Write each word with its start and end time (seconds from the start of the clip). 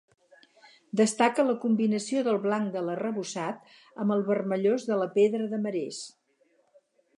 Destaca 1.01 1.43
la 1.49 1.55
combinació 1.65 2.23
del 2.29 2.39
blanc 2.47 2.73
de 2.77 2.83
l'arrebossat 2.87 3.69
amb 4.05 4.17
el 4.17 4.27
vermellós 4.33 4.89
de 4.91 5.01
la 5.03 5.11
pedra 5.21 5.53
de 5.55 5.63
marès. 5.69 6.03